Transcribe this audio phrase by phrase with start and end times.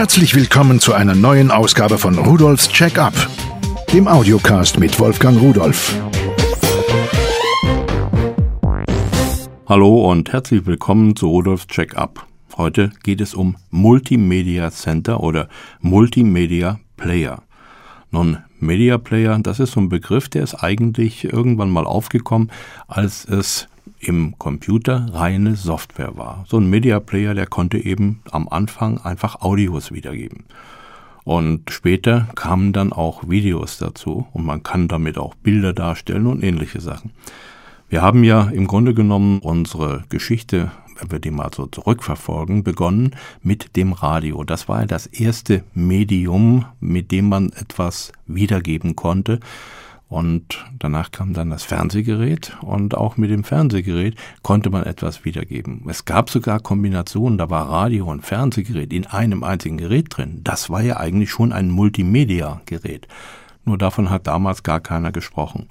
[0.00, 3.12] Herzlich willkommen zu einer neuen Ausgabe von Rudolfs Check-up,
[3.92, 5.94] dem Audiocast mit Wolfgang Rudolf.
[9.66, 12.26] Hallo und herzlich willkommen zu Rudolfs Check-up.
[12.56, 15.50] Heute geht es um Multimedia Center oder
[15.80, 17.42] Multimedia Player.
[18.10, 22.50] Nun, Media Player, das ist so ein Begriff, der ist eigentlich irgendwann mal aufgekommen,
[22.88, 23.68] als es
[24.00, 26.44] im Computer reine Software war.
[26.48, 30.44] So ein Media Player, der konnte eben am Anfang einfach Audios wiedergeben.
[31.24, 36.42] Und später kamen dann auch Videos dazu und man kann damit auch Bilder darstellen und
[36.42, 37.12] ähnliche Sachen.
[37.88, 43.16] Wir haben ja im Grunde genommen unsere Geschichte, wenn wir die mal so zurückverfolgen, begonnen
[43.42, 44.44] mit dem Radio.
[44.44, 49.40] Das war ja das erste Medium, mit dem man etwas wiedergeben konnte.
[50.10, 55.84] Und danach kam dann das Fernsehgerät und auch mit dem Fernsehgerät konnte man etwas wiedergeben.
[55.88, 60.40] Es gab sogar Kombinationen, da war Radio und Fernsehgerät in einem einzigen Gerät drin.
[60.42, 63.06] Das war ja eigentlich schon ein Multimedia-Gerät.
[63.64, 65.68] Nur davon hat damals gar keiner gesprochen.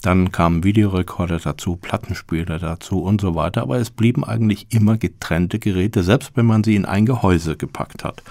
[0.00, 5.58] Dann kamen Videorekorder dazu, Plattenspieler dazu und so weiter, aber es blieben eigentlich immer getrennte
[5.58, 8.22] Geräte, selbst wenn man sie in ein Gehäuse gepackt hat.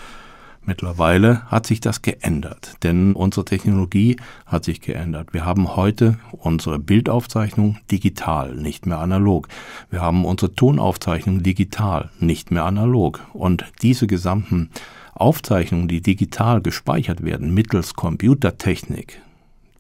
[0.64, 5.34] Mittlerweile hat sich das geändert, denn unsere Technologie hat sich geändert.
[5.34, 9.48] Wir haben heute unsere Bildaufzeichnung digital, nicht mehr analog.
[9.90, 13.22] Wir haben unsere Tonaufzeichnung digital, nicht mehr analog.
[13.34, 14.70] Und diese gesamten
[15.16, 19.20] Aufzeichnungen, die digital gespeichert werden mittels Computertechnik,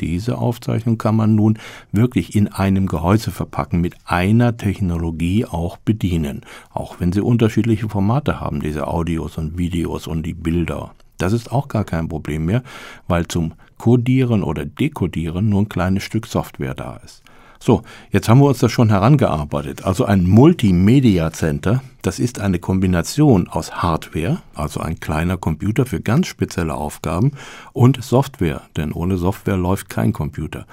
[0.01, 1.57] diese Aufzeichnung kann man nun
[1.91, 8.39] wirklich in einem Gehäuse verpacken, mit einer Technologie auch bedienen, auch wenn sie unterschiedliche Formate
[8.39, 10.93] haben, diese Audios und Videos und die Bilder.
[11.17, 12.63] Das ist auch gar kein Problem mehr,
[13.07, 17.23] weil zum Codieren oder Dekodieren nur ein kleines Stück Software da ist.
[17.63, 19.85] So, jetzt haben wir uns das schon herangearbeitet.
[19.85, 26.01] Also ein Multimedia Center, das ist eine Kombination aus Hardware, also ein kleiner Computer für
[26.01, 27.33] ganz spezielle Aufgaben,
[27.71, 30.65] und Software, denn ohne Software läuft kein Computer.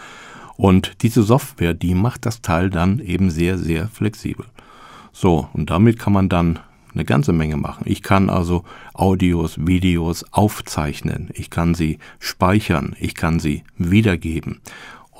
[0.57, 4.46] Und diese Software, die macht das Teil dann eben sehr, sehr flexibel.
[5.12, 6.58] So, und damit kann man dann
[6.95, 7.85] eine ganze Menge machen.
[7.85, 8.64] Ich kann also
[8.95, 14.62] Audios, Videos aufzeichnen, ich kann sie speichern, ich kann sie wiedergeben.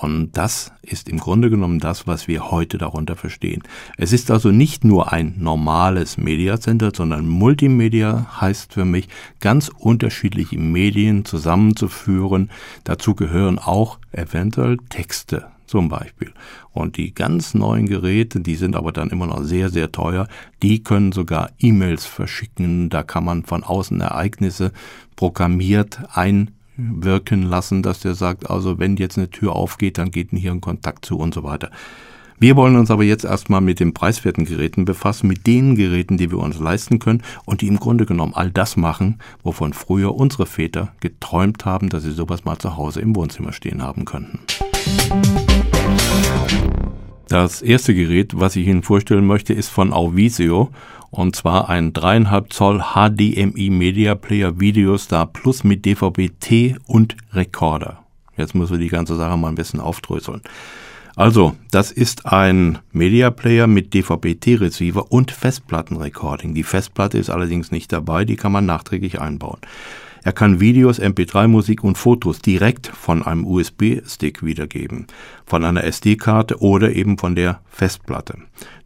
[0.01, 3.65] Und das ist im Grunde genommen das, was wir heute darunter verstehen.
[3.97, 9.09] Es ist also nicht nur ein normales Media Center, sondern Multimedia heißt für mich,
[9.41, 12.51] ganz unterschiedliche Medien zusammenzuführen.
[12.85, 16.33] Dazu gehören auch eventuell Texte zum Beispiel.
[16.73, 20.29] Und die ganz neuen Geräte, die sind aber dann immer noch sehr, sehr teuer,
[20.63, 22.89] die können sogar E-Mails verschicken.
[22.89, 24.71] Da kann man von außen Ereignisse
[25.17, 30.31] programmiert ein wirken lassen, dass der sagt, also wenn jetzt eine Tür aufgeht, dann geht
[30.31, 31.71] hier ein Kontakt zu und so weiter.
[32.41, 36.31] Wir wollen uns aber jetzt erstmal mit den preiswerten Geräten befassen, mit den Geräten, die
[36.31, 40.47] wir uns leisten können und die im Grunde genommen all das machen, wovon früher unsere
[40.47, 44.39] Väter geträumt haben, dass sie sowas mal zu Hause im Wohnzimmer stehen haben könnten.
[47.29, 50.71] Das erste Gerät, was ich Ihnen vorstellen möchte, ist von Auvisio
[51.11, 58.05] und zwar ein dreieinhalb Zoll HDMI Media Player Videostar Plus mit DVB-T und Rekorder.
[58.37, 60.43] Jetzt müssen wir die ganze Sache mal ein bisschen aufdröseln.
[61.17, 66.55] Also, das ist ein Media Player mit DVB-T Receiver und Festplattenrecording.
[66.55, 69.59] Die Festplatte ist allerdings nicht dabei, die kann man nachträglich einbauen.
[70.25, 75.07] Er kann Videos, MP3-Musik und Fotos direkt von einem USB-Stick wiedergeben,
[75.47, 78.39] von einer SD-Karte oder eben von der Festplatte.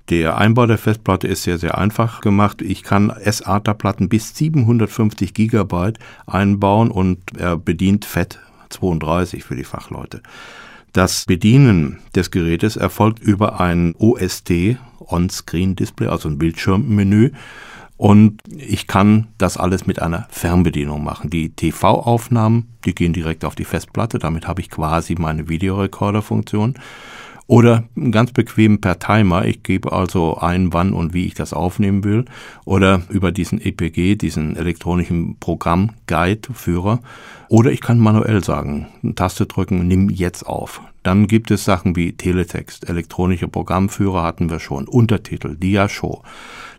[0.08, 2.60] Der Einbau der Festplatte ist sehr, sehr einfach gemacht.
[2.60, 8.38] Ich kann SATA-Platten bis 750 Gigabyte einbauen und er bedient FAT
[8.70, 10.22] 32 für die Fachleute.
[10.92, 17.30] Das Bedienen des Gerätes erfolgt über ein OST On-Screen-Display, also ein Bildschirmmenü.
[18.02, 21.30] Und ich kann das alles mit einer Fernbedienung machen.
[21.30, 24.18] Die TV-Aufnahmen, die gehen direkt auf die Festplatte.
[24.18, 26.74] Damit habe ich quasi meine Videorekorder-Funktion.
[27.46, 29.44] Oder ganz bequem per Timer.
[29.44, 32.24] Ich gebe also ein, wann und wie ich das aufnehmen will.
[32.64, 36.98] Oder über diesen EPG, diesen elektronischen Programm-Guide-Führer.
[37.46, 40.80] Oder ich kann manuell sagen, Taste drücken, nimm jetzt auf.
[41.04, 46.22] Dann gibt es Sachen wie Teletext, elektronische Programmführer hatten wir schon, Untertitel, Diashow.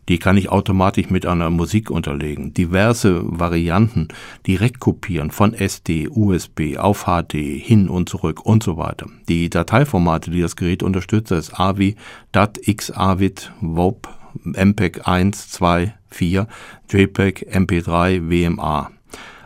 [0.09, 2.53] Die kann ich automatisch mit einer Musik unterlegen.
[2.53, 4.09] Diverse Varianten
[4.45, 9.07] direkt kopieren von SD, USB auf HD hin und zurück und so weiter.
[9.29, 11.95] Die Dateiformate, die das Gerät unterstützt, ist AVI,
[12.31, 14.09] DAT, XAVIT, WOP,
[14.43, 16.47] MPEG 1, 2, 4,
[16.89, 18.91] JPEG, MP3, WMA.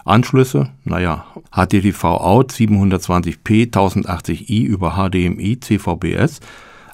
[0.06, 6.40] Anschlüsse, naja, HTTV Out 720p 1080i über HDMI CVBS,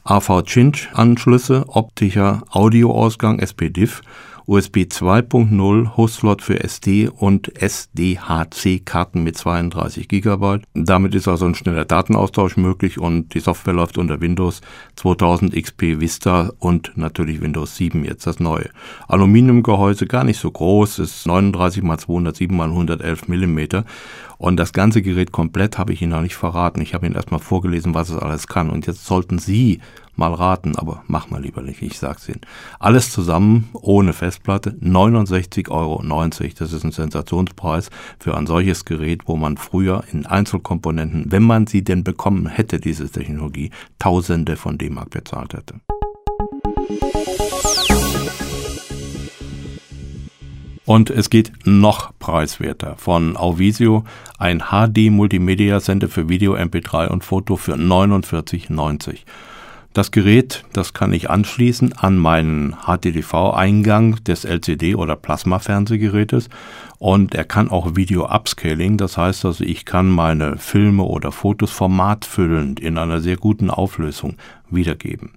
[0.04, 4.02] AV-Cinch-Anschlüsse, optischer Audioausgang SPDIF
[4.46, 10.60] USB 2.0 Hostslot für SD und SDHC-Karten mit 32 GB.
[10.74, 14.60] Damit ist also ein schneller Datenaustausch möglich und die Software läuft unter Windows
[14.98, 18.70] 2000 XP Vista und natürlich Windows 7 jetzt das neue.
[19.08, 23.60] Aluminiumgehäuse gar nicht so groß, ist 39 x 207 x 111 mm
[24.44, 26.82] und das ganze Gerät komplett habe ich Ihnen noch nicht verraten.
[26.82, 28.72] Ich habe Ihnen erstmal vorgelesen, was es alles kann.
[28.72, 29.80] Und jetzt sollten Sie
[30.18, 32.42] mal raten, aber mach mal lieber nicht, ich sag's Ihnen.
[32.78, 36.04] Alles zusammen, ohne Festplatte, 69,90 Euro.
[36.60, 41.66] Das ist ein Sensationspreis für ein solches Gerät, wo man früher in Einzelkomponenten, wenn man
[41.66, 45.76] sie denn bekommen hätte, diese Technologie, Tausende von D-Mark bezahlt hätte.
[50.94, 52.98] Und es geht noch preiswerter.
[52.98, 54.04] Von Auvisio
[54.38, 59.22] ein HD Multimedia Center für Video, MP3 und Foto für 49,90.
[59.94, 66.50] Das Gerät, das kann ich anschließen an meinen HDTV-Eingang des LCD- oder Plasma-Fernsehgerätes
[67.00, 72.80] und er kann auch Video-Upscaling, das heißt also, ich kann meine Filme oder Fotos formatfüllend
[72.80, 74.36] in einer sehr guten Auflösung
[74.70, 75.32] wiedergeben.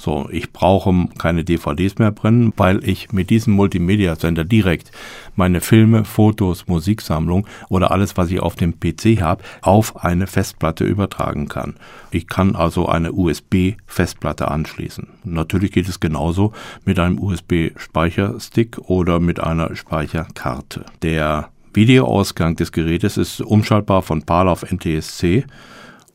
[0.00, 4.92] So, ich brauche keine DVDs mehr brennen, weil ich mit diesem Multimedia Center direkt
[5.34, 10.84] meine Filme, Fotos, Musiksammlung oder alles, was ich auf dem PC habe, auf eine Festplatte
[10.84, 11.74] übertragen kann.
[12.12, 15.08] Ich kann also eine USB-Festplatte anschließen.
[15.24, 16.52] Natürlich geht es genauso
[16.84, 20.84] mit einem USB-Speicherstick oder mit einer Speicherkarte.
[21.02, 25.44] Der Videoausgang des Gerätes ist umschaltbar von PAL auf NTSC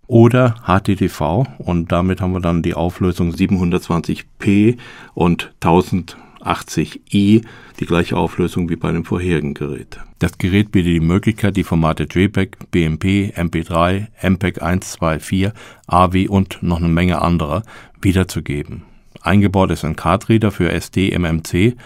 [0.08, 4.78] oder HTTV und damit haben wir dann die Auflösung 720p
[5.14, 7.44] und 1080i,
[7.80, 10.00] die gleiche Auflösung wie bei dem vorherigen Gerät.
[10.20, 15.52] Das Gerät bietet die Möglichkeit, die Formate JPEG, BMP, MP3, MPEG 124,
[15.88, 17.64] AV und noch eine Menge anderer
[18.02, 18.84] wiederzugeben.
[19.22, 21.78] Eingebaut ist ein Card-Reader für SD MMC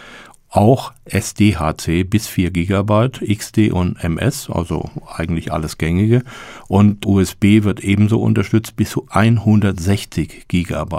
[0.49, 6.23] auch SDHC bis 4 GB, XD und MS, also eigentlich alles gängige.
[6.67, 10.95] Und USB wird ebenso unterstützt bis zu 160 GB.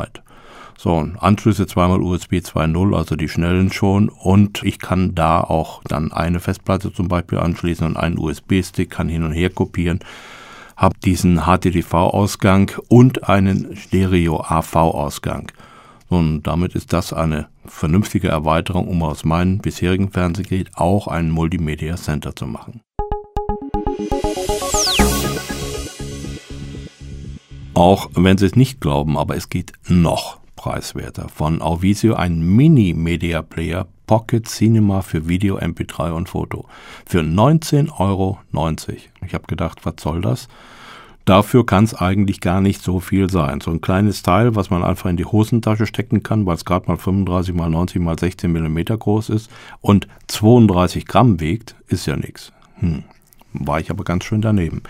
[0.81, 4.09] So, Anschlüsse zweimal USB 2.0, also die schnellen schon.
[4.09, 9.09] Und ich kann da auch dann eine Festplatte zum Beispiel anschließen und einen USB-Stick, kann
[9.09, 9.99] hin und her kopieren.
[10.77, 15.51] Habe diesen HTTV-Ausgang und einen Stereo-AV-Ausgang.
[16.09, 21.97] Und damit ist das eine vernünftige Erweiterung, um aus meinem bisherigen Fernsehgerät auch ein Multimedia
[21.97, 22.81] Center zu machen.
[27.75, 31.29] Auch wenn Sie es nicht glauben, aber es geht noch preiswerter.
[31.29, 36.67] Von Auvisio ein Mini-Media Player Pocket Cinema für Video, MP3 und Foto.
[37.07, 38.39] Für 19,90 Euro.
[39.25, 40.49] Ich habe gedacht, was soll das?
[41.29, 43.61] Dafür kann es eigentlich gar nicht so viel sein.
[43.61, 46.89] So ein kleines Teil, was man einfach in die Hosentasche stecken kann, weil es gerade
[46.89, 49.51] mal 35 mal 90 mal 16 Millimeter groß ist
[49.83, 52.51] und 32 Gramm wiegt, ist ja nichts.
[52.77, 53.03] Hm.
[53.53, 54.81] War ich aber ganz schön daneben.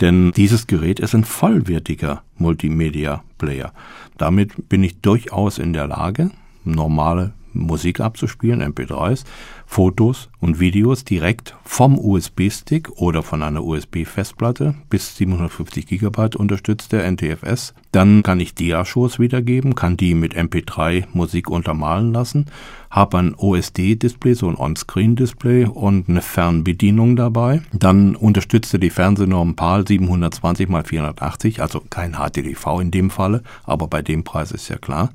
[0.00, 3.70] Denn dieses Gerät ist ein vollwertiger Multimedia-Player.
[4.16, 6.30] Damit bin ich durchaus in der Lage,
[6.64, 9.24] normale Musik abzuspielen, MP3s,
[9.66, 17.10] Fotos und Videos direkt vom USB-Stick oder von einer USB-Festplatte bis 750 GB unterstützt der
[17.10, 17.74] NTFS.
[17.90, 22.46] Dann kann ich Dia-Shows wiedergeben, kann die mit MP3 Musik untermalen lassen,
[22.90, 27.62] habe ein OSD-Display, so ein On-Screen-Display und eine Fernbedienung dabei.
[27.72, 33.88] Dann unterstützte die Fernsehnorm PAL 720 x 480, also kein HDTV in dem Falle, aber
[33.88, 35.10] bei dem Preis ist ja klar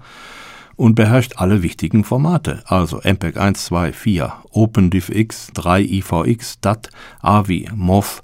[0.81, 6.89] und beherrscht alle wichtigen Formate, also MPEG 1, 2, 4, OpenDivX, 3 IVX, DAT,
[7.21, 8.23] AVI, MOV,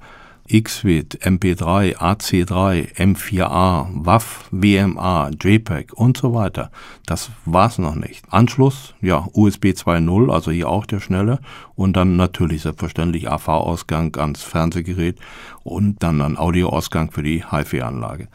[0.52, 6.72] XVID, MP3, AC3, M4A, WAV, WMA, JPEG und so weiter.
[7.06, 8.26] Das war's noch nicht.
[8.32, 11.38] Anschluss, ja, USB 2.0, also hier auch der schnelle
[11.76, 15.20] und dann natürlich selbstverständlich AV-Ausgang ans Fernsehgerät
[15.64, 18.30] und dann ein Audioausgang für die HiFi-Anlage.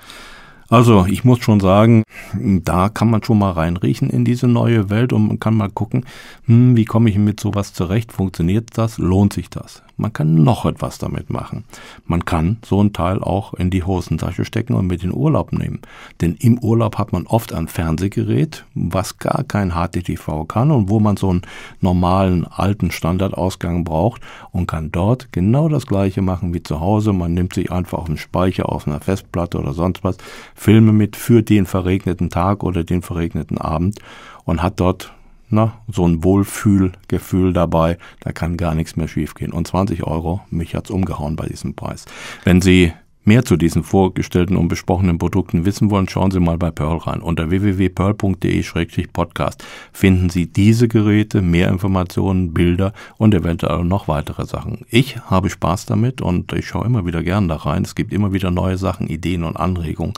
[0.73, 2.03] Also ich muss schon sagen,
[2.33, 6.07] da kann man schon mal reinriechen in diese neue Welt und man kann mal gucken,
[6.47, 9.83] hm, wie komme ich mit sowas zurecht, funktioniert das, lohnt sich das.
[9.99, 11.65] Man kann noch etwas damit machen.
[12.07, 15.81] Man kann so ein Teil auch in die Hosentasche stecken und mit in Urlaub nehmen.
[16.21, 20.99] Denn im Urlaub hat man oft ein Fernsehgerät, was gar kein HDTV kann und wo
[20.99, 21.43] man so einen
[21.81, 27.13] normalen alten Standardausgang braucht und kann dort genau das gleiche machen wie zu Hause.
[27.13, 30.17] Man nimmt sich einfach einen Speicher auf einer Festplatte oder sonst was,
[30.63, 33.99] Filme mit für den verregneten Tag oder den verregneten Abend
[34.45, 35.13] und hat dort
[35.51, 39.53] na, so ein Wohlfühlgefühl dabei, da kann gar nichts mehr schiefgehen.
[39.53, 42.05] Und 20 Euro, mich hat's umgehauen bei diesem Preis.
[42.45, 42.93] Wenn Sie
[43.25, 47.23] mehr zu diesen vorgestellten und besprochenen Produkten wissen wollen, schauen Sie mal bei Pearl rein.
[47.23, 54.87] Unter www.pearl.de-podcast finden Sie diese Geräte, mehr Informationen, Bilder und eventuell noch weitere Sachen.
[54.91, 57.83] Ich habe Spaß damit und ich schaue immer wieder gern da rein.
[57.83, 60.15] Es gibt immer wieder neue Sachen, Ideen und Anregungen.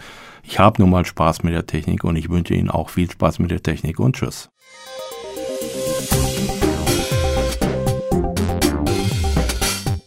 [0.46, 3.38] Ich habe nun mal Spaß mit der Technik und ich wünsche Ihnen auch viel Spaß
[3.38, 4.50] mit der Technik und tschüss.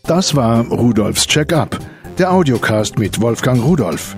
[0.03, 1.77] Das war Rudolfs Check-up
[2.17, 4.15] der Audiocast mit Wolfgang Rudolf.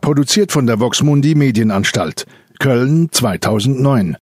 [0.00, 2.26] Produziert von der Voxmundi Medienanstalt,
[2.58, 4.14] Köln 2009.